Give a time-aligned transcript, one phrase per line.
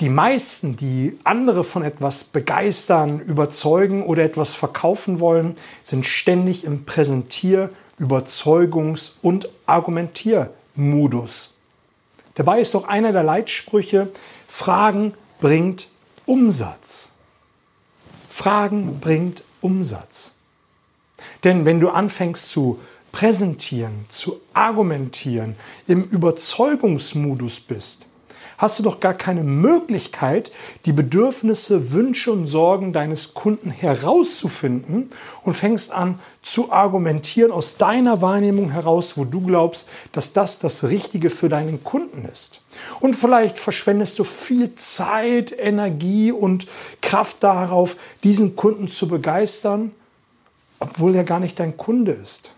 [0.00, 6.84] Die meisten, die andere von etwas begeistern, überzeugen oder etwas verkaufen wollen, sind ständig im
[6.84, 11.54] Präsentier-, Überzeugungs- und Argumentiermodus.
[12.34, 14.08] Dabei ist doch einer der Leitsprüche,
[14.46, 15.88] Fragen bringt
[16.26, 17.12] Umsatz.
[18.28, 20.32] Fragen bringt Umsatz.
[21.42, 22.78] Denn wenn du anfängst zu
[23.12, 25.56] präsentieren, zu argumentieren,
[25.86, 28.04] im Überzeugungsmodus bist,
[28.58, 30.52] hast du doch gar keine Möglichkeit,
[30.84, 35.10] die Bedürfnisse, Wünsche und Sorgen deines Kunden herauszufinden
[35.42, 40.84] und fängst an zu argumentieren aus deiner Wahrnehmung heraus, wo du glaubst, dass das das
[40.84, 42.60] Richtige für deinen Kunden ist.
[43.00, 46.66] Und vielleicht verschwendest du viel Zeit, Energie und
[47.02, 49.92] Kraft darauf, diesen Kunden zu begeistern,
[50.78, 52.52] obwohl er gar nicht dein Kunde ist.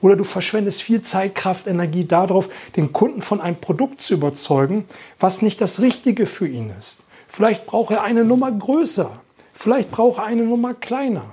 [0.00, 4.84] Oder du verschwendest viel Zeit, Kraft, Energie darauf, den Kunden von einem Produkt zu überzeugen,
[5.18, 7.02] was nicht das Richtige für ihn ist.
[7.26, 9.10] Vielleicht braucht er eine Nummer größer.
[9.52, 11.24] Vielleicht braucht er eine Nummer kleiner.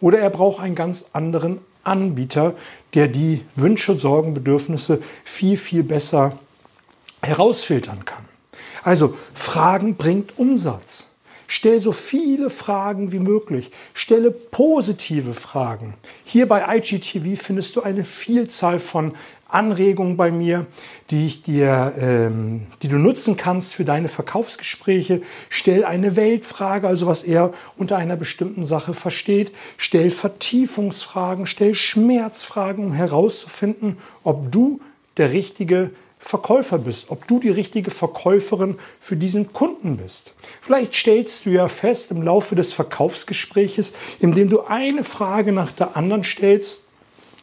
[0.00, 2.54] Oder er braucht einen ganz anderen Anbieter,
[2.94, 6.38] der die Wünsche, Sorgen, Bedürfnisse viel, viel besser
[7.22, 8.24] herausfiltern kann.
[8.82, 11.11] Also Fragen bringt Umsatz.
[11.54, 13.72] Stell so viele Fragen wie möglich.
[13.92, 15.92] Stelle positive Fragen.
[16.24, 19.12] Hier bei IGTV findest du eine Vielzahl von
[19.48, 20.64] Anregungen bei mir,
[21.10, 25.20] die ich dir, ähm, die du nutzen kannst für deine Verkaufsgespräche.
[25.50, 29.52] Stell eine Weltfrage, also was er unter einer bestimmten Sache versteht.
[29.76, 34.80] Stell Vertiefungsfragen, stell Schmerzfragen, um herauszufinden, ob du
[35.18, 35.90] der richtige
[36.24, 40.34] Verkäufer bist, ob du die richtige Verkäuferin für diesen Kunden bist.
[40.60, 45.96] Vielleicht stellst du ja fest im Laufe des Verkaufsgespräches, indem du eine Frage nach der
[45.96, 46.84] anderen stellst,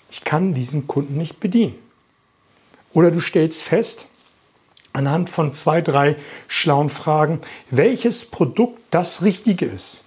[0.09, 1.75] ich kann diesen Kunden nicht bedienen.
[2.93, 4.07] Oder du stellst fest,
[4.93, 6.15] anhand von zwei, drei
[6.47, 9.99] schlauen Fragen, welches Produkt das Richtige ist.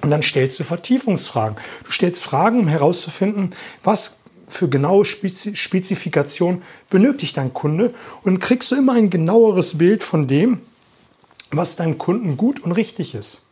[0.00, 1.56] Und dann stellst du Vertiefungsfragen.
[1.84, 4.17] Du stellst Fragen, um herauszufinden, was
[4.48, 10.60] für genaue Spezifikation benötigt dein Kunde und kriegst du immer ein genaueres Bild von dem,
[11.50, 13.42] was deinem Kunden gut und richtig ist.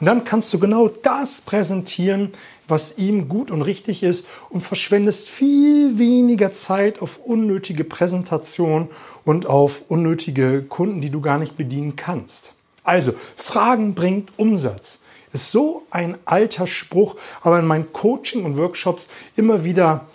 [0.00, 2.32] Und dann kannst du genau das präsentieren,
[2.66, 8.88] was ihm gut und richtig ist und verschwendest viel weniger Zeit auf unnötige Präsentation
[9.24, 12.52] und auf unnötige Kunden, die du gar nicht bedienen kannst.
[12.82, 15.02] Also, Fragen bringt Umsatz.
[15.32, 20.06] Ist so ein alter Spruch, aber in meinen Coaching und Workshops immer wieder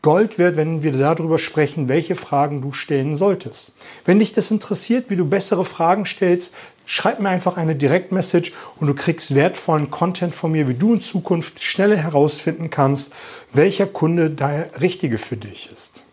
[0.00, 3.72] Gold wert, wenn wir darüber sprechen, welche Fragen du stellen solltest.
[4.04, 6.54] Wenn dich das interessiert, wie du bessere Fragen stellst,
[6.86, 11.00] schreib mir einfach eine Direktmessage und du kriegst wertvollen Content von mir, wie du in
[11.00, 13.12] Zukunft schneller herausfinden kannst,
[13.52, 16.04] welcher Kunde der richtige für dich ist.